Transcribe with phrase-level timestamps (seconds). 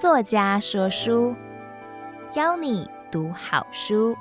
[0.00, 1.36] 作家说书，
[2.34, 4.16] 邀你读好书。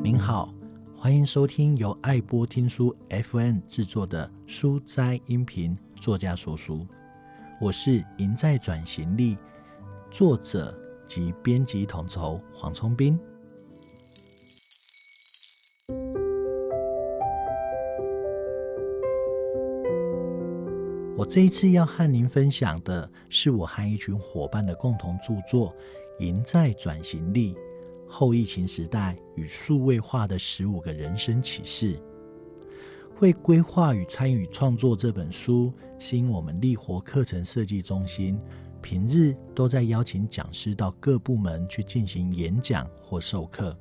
[0.00, 0.54] 您好，
[0.96, 6.86] 欢迎收听由爱播听书 FM 制作的书斋音频作家说书。
[7.60, 9.36] 我是赢在转型力
[10.12, 10.72] 作者
[11.08, 13.18] 及编辑统筹黄聪斌。
[21.14, 25.72] 我这一次要和您分享的是我和一群伙伴的共同著作
[26.24, 27.54] 《赢在转型力：
[28.08, 31.94] 后疫情时代与数位化的十五个人生启示》。
[33.14, 38.36] 会规划与参与创作这本书，是因我们力活课程设计中心
[38.80, 43.78] 平日都在邀请讲师到各部门去进行演讲或授课。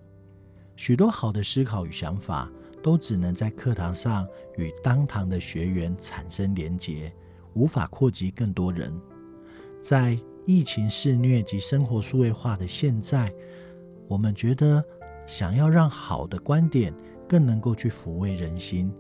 [0.82, 2.52] 许多好的思考与想法，
[2.82, 7.14] 都只能在课堂上与当堂的学员产生连结。
[7.54, 8.92] 无法扩及更多人。
[9.80, 13.32] 在疫情肆虐及生活数位化的现在，
[14.08, 14.84] 我们觉得
[15.28, 16.92] 想要让好的观点
[17.30, 18.92] 更能够去抚慰人心，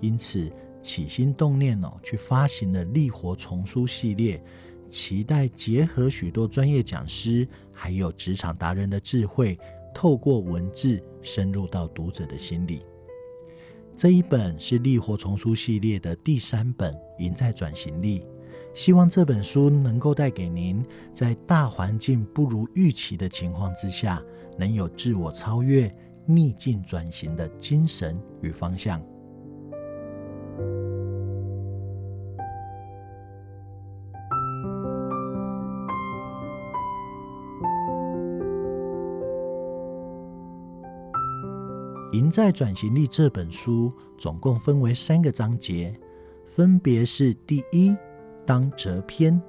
[0.00, 0.52] 因此
[0.82, 4.42] 起心动念哦，去发行了力活丛书系列，
[4.88, 9.56] 期待结合许多专业讲师还有职场达人的智慧，
[9.94, 12.82] 透过文字深入到读者的心里。
[13.96, 18.24] 这一本是力活丛书系列的第三本，赢在转型力。
[18.74, 24.22] 希望这本书能够带给您，在大环境不如预期的情况之下，
[24.56, 25.92] 能有自我超越、
[26.26, 29.02] 逆境转型的精神与方向。
[42.30, 45.94] 在转型力这本书总共分为三个章节，
[46.46, 47.96] 分别是：第一，
[48.44, 49.40] 当责篇。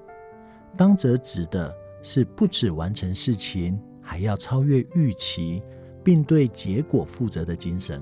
[0.78, 1.74] 当责指的
[2.04, 5.64] 是不只完成事情，还要超越预期，
[6.04, 8.02] 并对结果负责的精神。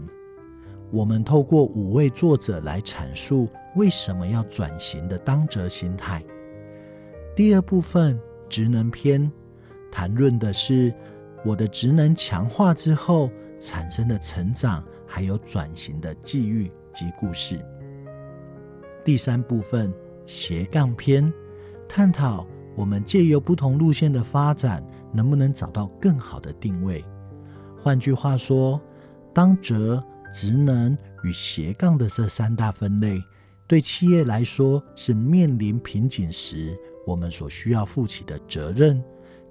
[0.91, 6.23] 我们透过五位作者来阐述为什么要转型的当责心态。
[7.35, 9.31] 第二部分，职能篇，
[9.91, 10.93] 谈论的是
[11.45, 13.29] 我的职能强化之后。
[13.59, 17.59] 产生的成长，还有转型的际遇及故事。
[19.03, 19.93] 第三部分
[20.25, 21.31] 斜杠篇，
[21.87, 27.03] 探讨我们借由不同路线的发展，能不能找到更好的定位。
[27.81, 28.81] 换句话说，
[29.33, 30.03] 当责、
[30.33, 33.21] 职能与斜杠的这三大分类，
[33.65, 39.01] 对企业来说是面临瓶颈时，我们所需要负起的责任，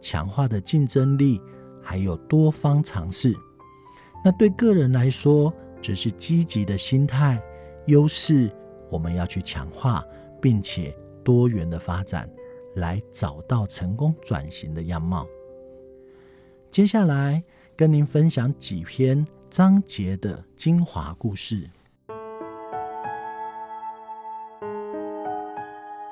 [0.00, 1.41] 强化的竞争力，
[1.83, 3.34] 还有多方尝试。
[4.26, 7.41] 那对个人来说，只是积极的心态
[7.87, 8.50] 优势，
[8.91, 10.04] 我们要去强化，
[10.42, 10.92] 并且
[11.22, 12.28] 多元的发展，
[12.75, 15.25] 来找到成功转型的样貌。
[16.72, 17.41] 接下来
[17.76, 21.70] 跟您分享几篇章节的精华故事。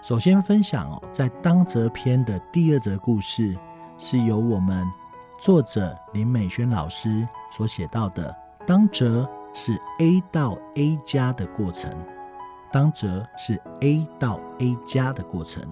[0.04, 3.58] 首先分享哦，在当则篇的第二则故事，
[3.98, 4.86] 是由我们。
[5.41, 8.34] 作者林美萱老师所写到的
[8.66, 11.88] “当则是 A 到 A 加的过程”，
[12.72, 15.62] 当则是 A 到 A 加的过程。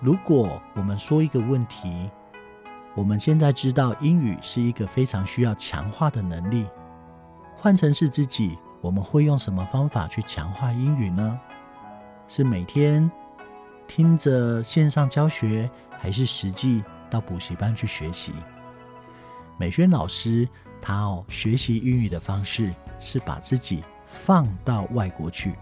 [0.00, 2.08] 如果我们说一个问题，
[2.94, 6.68] 我们现在知道英语是一个非常需要强化的能力，
[7.56, 11.40] 换成是自己，我们会用什么方法去强化英语呢？
[12.28, 13.10] 是每天
[13.88, 16.84] 听着线上教学，还是实际？
[17.10, 18.32] 到补习班去学习。
[19.56, 20.48] 美萱老师，
[20.82, 25.54] 他哦，学习英语的方式是把自己放到外国去，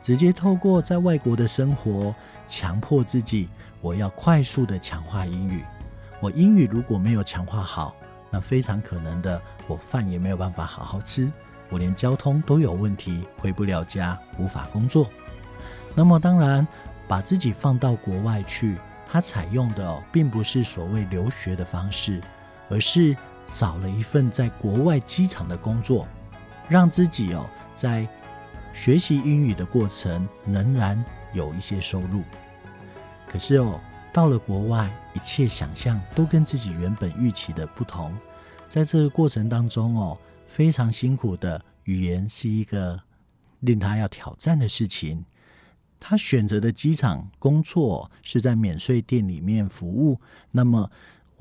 [0.00, 2.14] 直接透过在外国的生活，
[2.46, 3.48] 强迫自己，
[3.80, 5.64] 我要快速的强化英语。
[6.20, 7.94] 我英语如果没有强化好，
[8.30, 11.30] 那非常可能的，我饭也没有办法好好吃，
[11.70, 15.08] 我连交通都有问题，回不了家，无法工作。
[15.94, 16.66] 那么当然，
[17.08, 18.76] 把自己放到国外去。
[19.10, 22.18] 他采用的，并不是所谓留学的方式，
[22.72, 23.14] 而是
[23.52, 26.08] 找了一份在国外机场的工作，
[26.70, 27.44] 让自己哦
[27.76, 28.08] 在
[28.72, 31.04] 学习英语的过程仍然
[31.34, 32.22] 有一些收入。
[33.28, 33.78] 可是哦，
[34.10, 38.16] 到了国外，一切想象都跟自己原本预期的不同。
[38.70, 42.98] 在这个过程当中哦，非常辛苦的语言是一个
[43.60, 45.22] 令他要挑战的事情。
[46.00, 50.18] 他选择的机场工作是在免税店里面服务，
[50.50, 50.90] 那么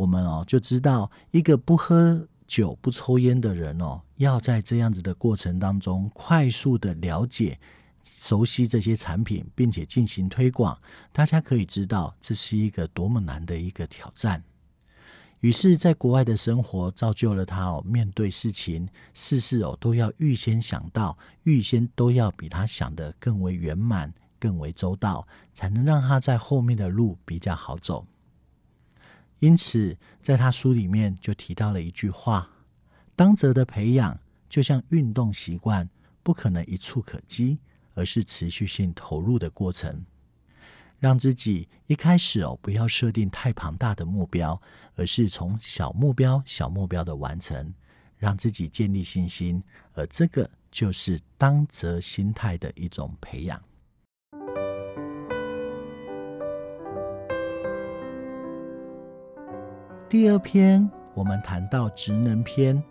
[0.01, 7.59] 我们哦就知道，一个不喝酒不抽烟的人哦，要在这样子的过程当中快速的了解、
[8.03, 10.75] 熟悉这些产品，并且进行推广，
[11.12, 14.44] 大家可以知道这是一个多么难的一个挑战。
[15.42, 28.03] 于是，在国外的生活造就了他哦，面对事情，事事哦都要预先想到，预先都要比他想的更为圆满、更为周到，才能让他在后面的路比较好走。
[29.41, 32.47] 因此，在他书里面就提到了一句话：
[33.15, 35.89] 当责的培养就像运动习惯，
[36.21, 37.57] 不可能一蹴可及，
[37.95, 40.05] 而是持续性投入的过程。
[40.99, 44.61] 让自己一开始哦，不要设定太庞大的目标，
[44.93, 47.73] 而是从小目标、小目标的完成，
[48.19, 49.63] 让自己建立信心，
[49.95, 53.59] 而这个就是当责心态的一种培养。
[60.11, 62.83] 第二篇，我们谈到职能篇。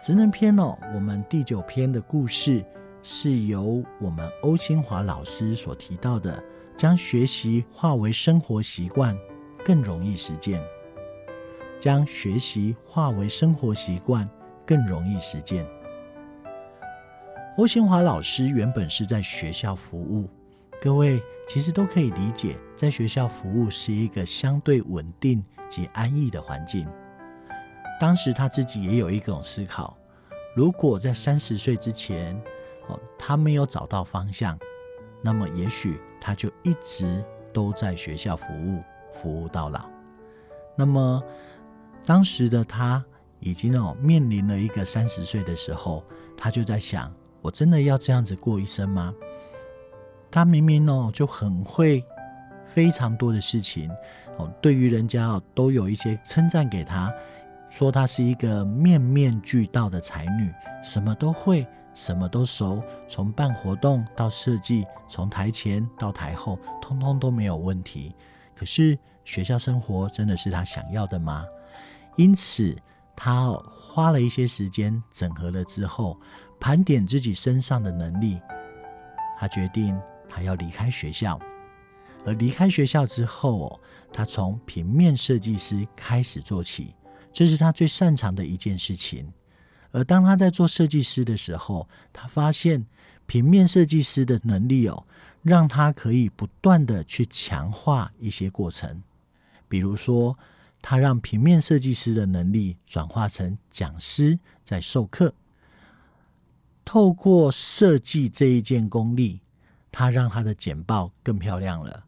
[0.00, 2.66] 职能篇哦，我们第九篇的故事
[3.00, 6.42] 是由我们欧新华老师所提到的。
[6.76, 9.16] 将学习化为生活习惯，
[9.64, 10.60] 更容易实践。
[11.78, 14.28] 将学习化为生活习惯，
[14.66, 15.64] 更容易实践。
[17.56, 20.28] 欧新华老师原本是在学校服务，
[20.82, 26.88] 各位其实都可以理解，在学校服务是一个相对稳定及安逸的环境。
[27.98, 29.96] 当时他自己也有一种思考：
[30.54, 32.34] 如果在三十岁之前，
[32.88, 34.58] 哦，他没有找到方向。
[35.22, 38.82] 那么，也许他就一直都在学校服务，
[39.12, 39.88] 服务到老。
[40.76, 41.22] 那么，
[42.04, 43.04] 当时的他
[43.40, 46.04] 已经哦面临了一个三十岁的时候，
[46.36, 49.12] 他就在想：我真的要这样子过一生吗？
[50.30, 52.04] 他明明哦就很会
[52.66, 53.90] 非常多的事情
[54.36, 57.12] 哦，对于人家都有一些称赞给他，
[57.70, 60.52] 说他是一个面面俱到的才女，
[60.82, 61.66] 什么都会。
[61.94, 68.14] 什么都熟，从办活动到设计，从台前到台后，通通都没有问题。
[68.54, 71.46] 可是学校生活真的是他想要的吗？
[72.16, 72.76] 因此，
[73.16, 76.20] 他花了一些时间整合了之后，
[76.60, 78.38] 盘点自己身上的能力，
[79.38, 79.98] 他决定
[80.28, 81.40] 他要离开学校。
[82.26, 83.80] 而离开学校之后，
[84.12, 86.92] 他从平面设计师开始做起，
[87.32, 89.32] 这是他最擅长的一件事情。
[89.92, 92.84] 而当他在做设计师的时候，他发现
[93.26, 95.06] 平面设计师的能力哦，
[95.42, 99.00] 让他可以不断的去强化一些过程。
[99.68, 100.36] 比如说，
[100.82, 105.32] 他让平面设计师的能力转化成讲师在授课，
[106.84, 109.40] 透过设计这一件功力，
[109.92, 112.05] 他让他的简报更漂亮了。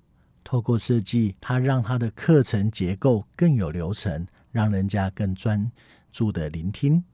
[0.49, 5.71] 透过设计，他让他的课程结构更有流程，让人家更专
[6.11, 7.05] 注的聆听。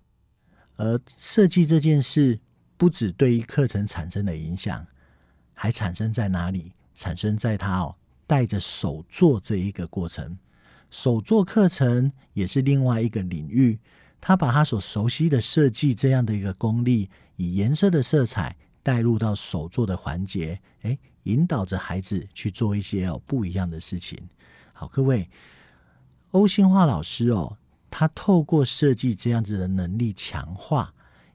[0.77, 2.39] 而设计这件事，
[2.77, 4.87] 不只对于课程产生的影响，
[5.53, 6.75] 还产生在哪里？
[6.95, 10.39] 产生在他哦，带着手做这一个过程。
[10.89, 13.81] 手做课程也是另外一个领域。
[14.21, 24.17] 他把他所熟悉的设计这样的一个功力，以颜色的色彩带入到手作的环节，诶，引导着孩子去做一些哦不一样的事情。
[24.73, 25.29] 好，各位，
[26.31, 27.59] 欧兴华老师哦。
[27.97, 30.93] 他透过设计这样子的能力强化，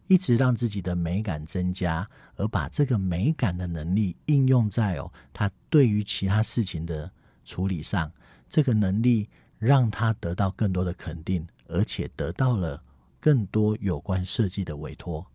[0.08, 7.10] 一直让自己的美感增加，而把这个美感的能力应用在哦，他对于其他事情的
[7.46, 8.12] 处理上，
[8.50, 12.84] 这个能力让他得到更多的肯定，而且得到了
[13.22, 15.26] 更多有关设计的委托。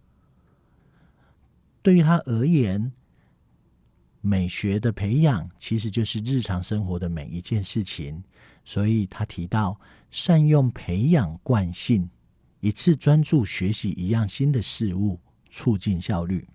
[1.85, 2.91] 对于他而言，
[4.23, 8.25] 美学的培养其实就是日常生活的每一件事情。
[8.64, 9.79] 所以他提到，
[10.11, 12.09] 善用培养惯性，
[12.61, 16.49] 一次专注学习一样新的事物，促进效率。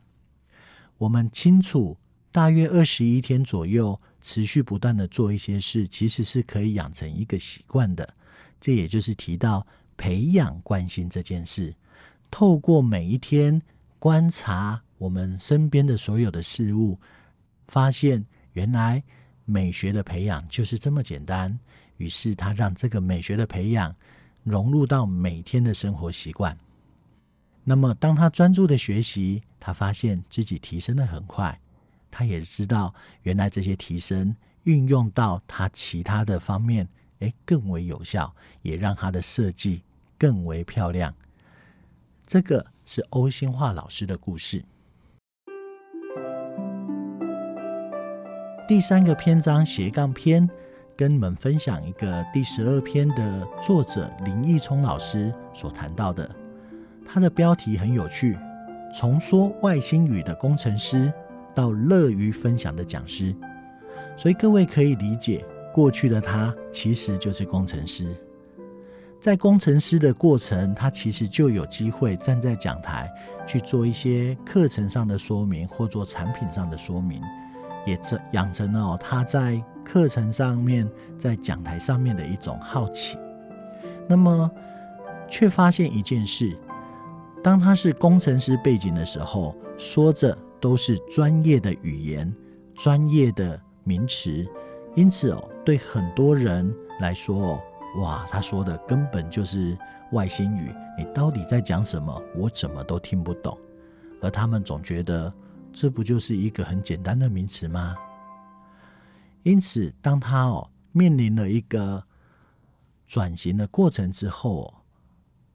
[0.97, 1.95] 我们清楚，
[2.31, 8.15] 大约二十一天左右，持续不断的做一些事，其实是可以养成一个习惯的。
[8.59, 11.75] 这也就是提到培养惯性这件事，
[12.31, 13.61] 透过每一天
[13.99, 16.99] 观察我们身边的所有的事物，
[17.67, 19.03] 发现原来
[19.45, 21.57] 美学的培养就是这么简单。
[21.97, 23.93] 于是他让这个美学的培养
[24.43, 26.57] 融入到每天的生活习惯。
[27.63, 31.59] 那么，当他专注的学习，他发现自己提升得很快。
[32.09, 36.87] 他也知道，原来这些提升运用到他其他的方面，
[37.19, 39.83] 诶，更为有效，也让他的设计
[40.17, 41.13] 更为漂亮。
[42.25, 44.63] 这个是欧新华老师的故事。
[48.69, 50.47] 第三个篇章斜杠篇。
[50.95, 56.29] 跟你们分享一个第十二篇的作者林义聪老师所谈到的，
[57.03, 58.37] 他的标题很有趣，
[58.93, 61.11] 从说外星语的工程师
[61.55, 63.35] 到乐于分享的讲师，
[64.15, 68.15] 所以各位可以理解，过去的他其实就是工程师。
[69.19, 73.09] 在工程师的过程，他其实就有机会站在讲台
[73.47, 77.19] 去做一些课程上的说明，或做产品上的说明，
[77.85, 83.17] 也这养成了他在课程上面、在讲台上面的一种好奇。
[84.07, 84.49] 那么，
[85.27, 86.57] 却发现一件事：
[87.43, 92.33] 当他是工程师背景的时候，说着都是专业的语言、
[92.75, 94.47] 专业的名词，
[94.95, 97.59] 因此哦，对很多人来说哦。
[98.01, 99.75] 哇，他说的根本就是
[100.11, 102.21] 外星语，你到底在讲什么？
[102.35, 103.57] 我怎么都听不懂。
[104.21, 105.33] 而他们总觉得
[105.71, 107.95] 这不就是一个很简单的名词吗？
[109.43, 112.03] 因此，当他哦面临了一个
[113.07, 114.73] 转型的过程之后哦，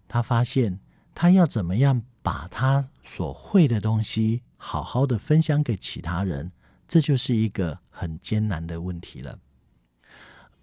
[0.08, 0.78] 他发现
[1.14, 6.50] 他要怎么样把他所会的东西好好的分享给其他人，
[6.88, 9.38] 这就是一个很艰难的问题了。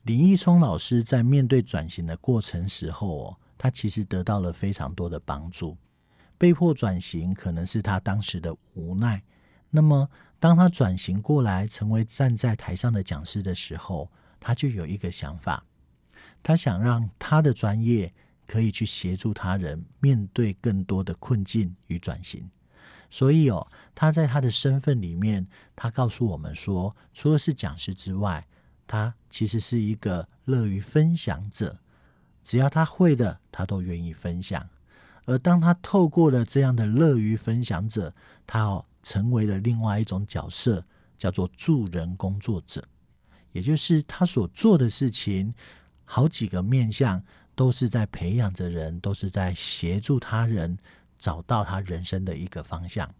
[0.03, 5.77] 林义聪老师在面对转型的过程时候哦，他其实得到了非常多的帮助。
[6.39, 9.21] 被迫转型可能是他当时的无奈。
[9.71, 10.09] 那么，
[10.39, 15.63] 当他转型过来成为站在台上的讲师的时候，他就有一个想法，
[16.43, 18.13] 他想让他的专业
[18.45, 22.49] 可以去协助他人面对更多的困境与转型。
[23.09, 28.45] 所以哦，他在他的身份里面，他告诉我们说，除了是讲师之外，
[28.87, 31.79] 他其实是一个乐于分享者，
[32.43, 34.69] 只要他会的，他都愿意分享。
[35.25, 38.13] 而当他透过了这样的乐于分享者，
[38.47, 40.85] 他哦成为了另外一种角色，
[41.17, 42.87] 叫做助人工作者，
[43.51, 45.53] 也就是他所做的事情，
[46.05, 47.23] 好几个面向
[47.55, 50.77] 都是在培养着人，都是在协助他人
[51.19, 53.13] 找到他人生的一个方向。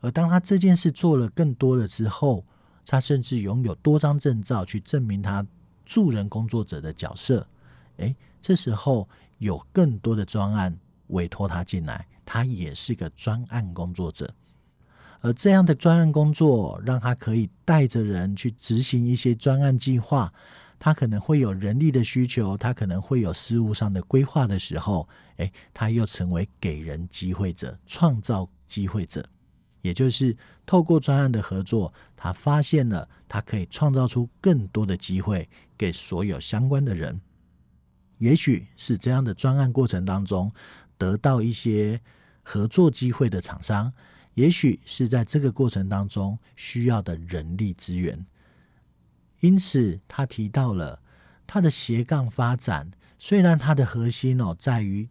[0.00, 2.44] 而当他这件事做了更多了之后，
[2.86, 5.46] 他甚至拥有多张证照去证明他
[5.84, 7.46] 助人工作者的角色。
[7.96, 9.08] 诶，这时候
[9.38, 14.28] 有更多的专案委托他进来，他也是个专案工作者。
[15.24, 20.30] 而这样的专案工作，让他可以带着人去执行一些专案计划。
[20.78, 29.26] 他可能会有人力的需求，他可能会有事务上的规划的时候，诶，他又成为给人机会者，创造机会者。
[29.80, 37.18] 也就是透过专案的合作，他发现了他可以创造出更多的机会给所有相关的人。
[38.18, 40.52] 也许是这样的专案过程当中
[40.98, 41.98] 得到一些
[42.42, 43.90] 合作机会的厂商，
[44.34, 48.26] 也许是在这个过程当中需要的人力资源。
[49.40, 51.02] 因此，他提到了
[51.46, 55.08] 他的斜杠发展，虽然他的核心哦在于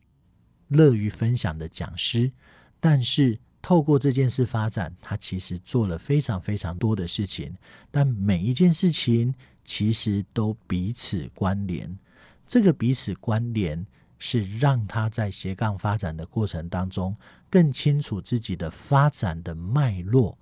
[0.67, 2.31] 乐于分享的讲师，
[2.79, 3.39] 但是。
[3.65, 7.55] 透过这件事发展，他其实做了非常非常多的事情，
[7.89, 11.97] 但每一件事情其实都彼此关联。
[12.45, 13.85] 这个彼此关联
[14.25, 17.13] 是让他在斜杠发展的过程当中
[17.49, 20.37] 更清楚自己的发展的脉络。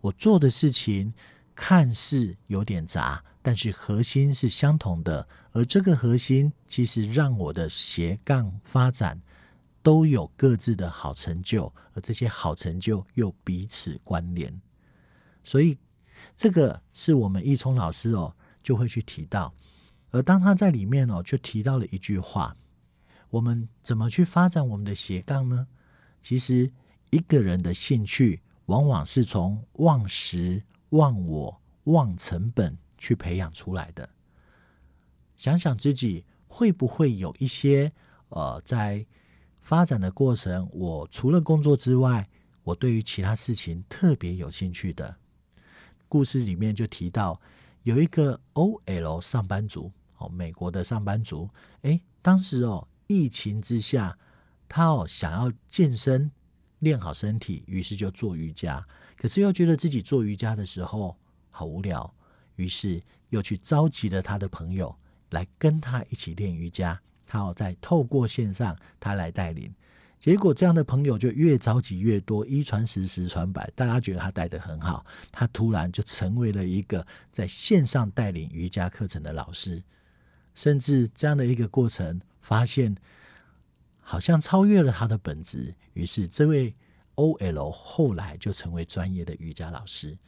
[0.00, 1.14] 我做的事情
[1.54, 9.22] 看似有点杂，但是核心是相同的，而这个核心其实让我的斜杠发展。
[9.82, 14.60] 都有各自的好成就，而这些好成就又彼此关联，
[15.42, 15.78] 所以
[16.36, 19.54] 这个是我们易聪老师哦就会去提到。
[20.10, 22.54] 而当他在里面哦就提到了一句话：
[23.30, 25.66] 我们怎么去发展我们的斜杠呢？
[26.20, 26.70] 其实
[27.10, 34.08] 一个人的兴趣往往是从忘时、忘我、忘成本去培养出来的。
[35.36, 37.92] 想想自己会不会有一些
[38.28, 39.06] 呃在。
[39.62, 42.26] 发展的过程，我除了工作之外，
[42.64, 45.14] 我对于其他事情特别有兴趣的。
[46.08, 47.38] 故事里面就提到
[47.82, 51.48] 有一个 OL 上班族，哦，美国的上班族，
[51.82, 54.16] 诶，当时哦，疫情之下，
[54.68, 56.30] 他哦想要健身，
[56.78, 58.86] 练好身体，于是就做瑜伽，
[59.16, 61.16] 可是又觉得自己做瑜伽的时候
[61.50, 62.14] 好无聊，
[62.54, 64.94] 于是又去召集了他的朋友
[65.30, 67.00] 来跟他一起练瑜伽。
[67.26, 69.74] 他在透过线上，他来带领，
[70.20, 79.82] 结果这样的朋友就越召集越多，一传十，十传百，大家觉得他带得很好，他突然就成为了一个在线上带领瑜伽课程的老师，
[80.54, 82.96] 甚至这样的一个过程，发现
[84.00, 86.74] 好像超越了他的本职，于是这位
[87.14, 90.18] OL 后来就成为专业的瑜伽老师，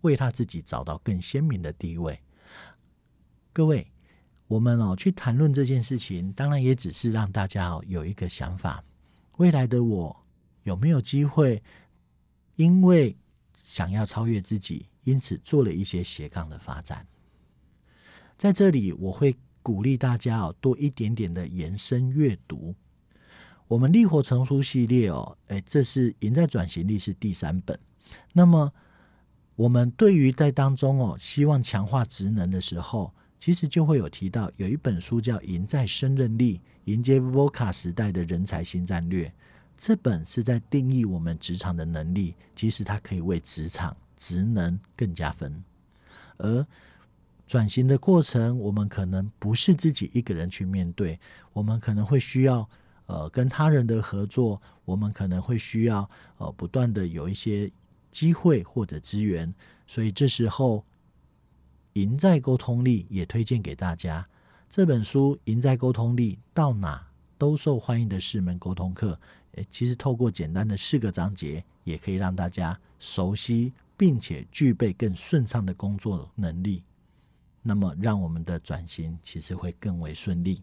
[0.00, 2.20] 为他自己找到更鲜明的地位。
[3.52, 3.90] 各位，
[4.46, 8.84] 我们哦去谈论这件事情，当然也只是让大家有一个想法：
[9.38, 10.24] 未来的我
[10.64, 11.62] 有没有机会，
[12.56, 13.16] 因为
[13.54, 17.06] 想要超越自己，因此做了一些斜杠的发展。
[18.36, 22.74] 在这里，我会鼓励大家哦多一点点的延伸阅读。
[23.68, 27.78] 我们力活成书系列哦，诶，这是赢在转型力是第三本。
[28.32, 28.72] 那么，
[29.54, 39.32] 我们对于在当中哦，希望强化职能的时候，其实就会有提到有一本书叫《赢在胜任力》，迎接 VOCA 时代的人才新战略。
[39.76, 45.62] 这本是在定义我们职场的能力，其实它可以为职场职能更加分。
[46.36, 46.66] 而
[47.50, 51.18] 转型的过程，我们可能不是自己一个人去面对，
[51.52, 52.68] 我们可能会需要。
[53.06, 57.68] 呃，跟他人的合作，我们可能会需要呃不断的有一些
[58.08, 59.52] 机会或者资源，
[59.84, 60.84] 所以这时候
[61.94, 64.24] 赢在沟通力也推荐给大家
[64.68, 67.04] 这本书《赢在沟通力》，到哪
[67.36, 69.18] 都受欢迎的四门沟通课。
[69.56, 76.84] 诶，其实透过简单的四个章节，也可以让大家熟悉并且具备更顺畅的工作能力，
[77.62, 80.62] 那么让我们的转型其实会更为顺利。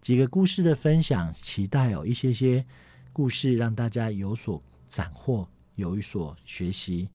[0.00, 2.64] 几个故事的分享，期待有一些些
[3.12, 7.08] 故事让大家有所斩获，有一所学习。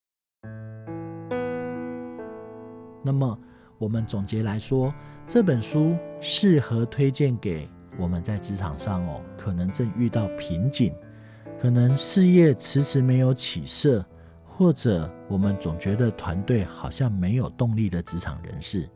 [3.04, 3.40] 那么，
[3.78, 4.94] 我们总结来说，
[5.26, 10.94] 这本书适合推荐给我们在职场上哦，可能正遇到瓶颈，
[11.60, 14.06] 可能事业迟迟没有起色，
[14.62, 18.88] 或者我们总觉得团队好像没有动力的职场人士。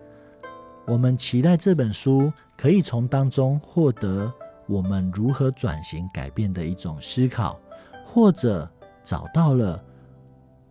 [0.86, 4.32] 我们期待这本书可以从当中获得
[4.68, 7.60] 我们如何转型改变的一种思考，
[8.06, 8.70] 或者
[9.04, 9.84] 找到了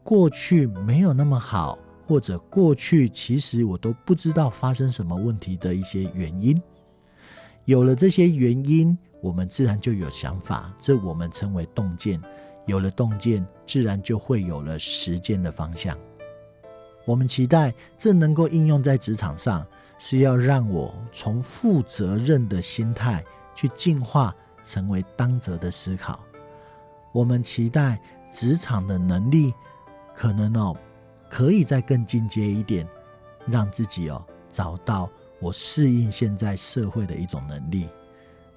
[0.05, 6.63] 过去没有那么好，或者过去其实我都不知道发生什么问题的一些原因。
[7.65, 12.23] 有了这些原因，我们自然就有想法，这我们称为洞见。
[12.67, 15.99] 有了洞见，自然就会有了实践的方向。
[17.05, 19.67] 我们期待这能够应用在职场上。
[19.97, 23.25] 是要让我从负责任的心态
[23.55, 26.21] 去进化，成为当责的思考。
[27.13, 27.99] 我们期待
[28.31, 29.55] 职场的能力，
[30.15, 30.77] 可能哦，
[31.31, 32.87] 可以再更进阶一点，
[33.47, 35.09] 让自己哦找到
[35.41, 37.89] 我适应现在社会的一种能力。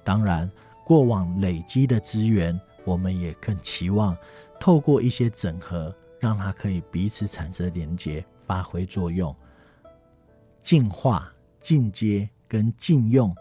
[0.04, 0.50] 当然，
[0.84, 4.16] 过往累积的资源，我们也更期望
[4.58, 9.34] 透过一些整合，让它可以彼此产生连接，发挥作用。
[10.58, 13.34] 进化、进阶跟进用，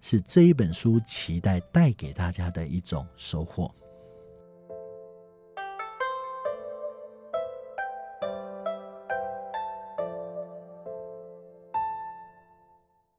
[0.00, 3.72] 是这一本书期待带给大家的一种收获。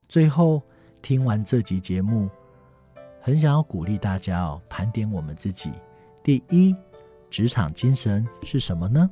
[0.10, 0.62] 最后，
[1.02, 2.30] 听完这集节目，
[3.24, 5.72] 很想要鼓励大家哦，盘点我们自己。
[6.24, 6.76] 第一，
[7.30, 9.08] 职场精神是什么呢？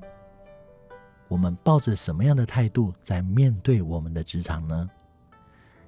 [1.28, 4.90] 我们抱着什么样的态度在面对我们的职场呢？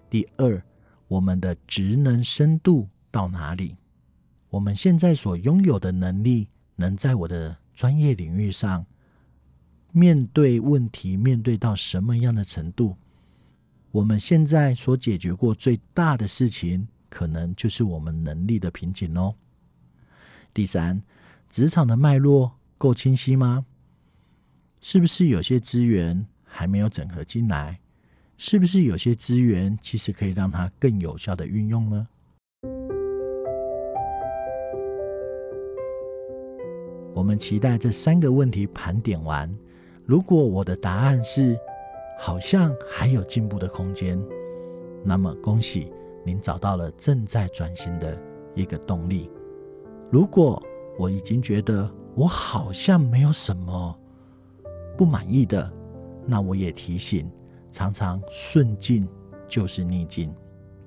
[0.07, 0.61] 第二，
[1.07, 3.75] 我们的职能深度到哪里？
[4.51, 8.85] 我们现在所拥有的能力，能在我的专业领域上
[9.91, 12.95] 面对问题，面对到什么样的程度？
[13.89, 19.35] 我们现在所解决过最大的事情，可能就是我们能力的瓶颈哦。
[20.53, 21.03] 第三，
[21.49, 23.65] 职场的脉络够清晰吗？
[24.79, 27.79] 是不是有些资源还没有整合进来？
[28.37, 32.07] 是不是有些资源其实可以让它更有效的运用呢？
[37.13, 39.53] 我们期待这三个问题盘点完，
[40.05, 41.59] 如果我的答案是
[42.17, 44.19] 好像还有进步的空间，
[45.03, 45.91] 那么恭喜
[46.23, 48.19] 您找到了正在转型的
[48.53, 49.29] 一个动力。
[50.09, 50.61] 如果
[50.97, 53.97] 我已经觉得我好像没有什么。
[54.97, 55.71] 不满意的，
[56.27, 57.27] 那我也提醒，
[57.71, 59.07] 常常顺境
[59.47, 60.31] 就是逆境。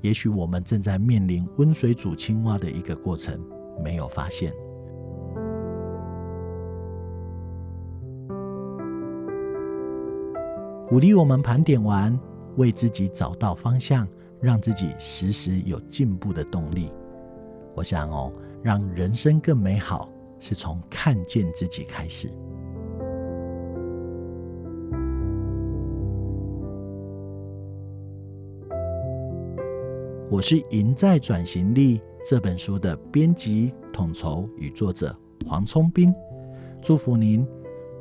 [0.02, 3.40] 也许我们正在面临温水煮青蛙的一个过程，
[3.82, 4.52] 没有发现。
[10.86, 12.16] 鼓励我们盘点完，
[12.56, 14.06] 为自己找到方向，
[14.44, 16.92] 让自己时时有进步的动力。
[17.74, 18.30] 我想哦，
[18.62, 22.28] 让人生更美好，是从看见自己开始。
[30.30, 36.14] 我是《赢在转型力》这本书的编辑、统筹与作者黄聪斌。
[36.82, 37.46] 祝福您，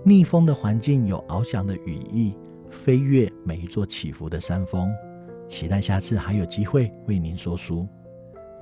[0.04, 2.36] 逆风的环境有翱翔的羽翼，
[2.70, 4.92] 飞越每一座起伏的山峰。
[5.54, 7.88] 期待下次还有机会为您说书。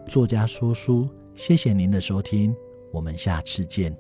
[0.10, 2.54] 作家说书，谢谢您的收听，
[2.92, 3.96] 我们下次见。